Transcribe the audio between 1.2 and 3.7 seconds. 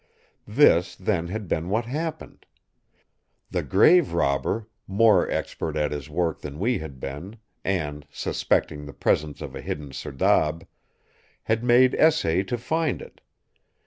had been what happened: The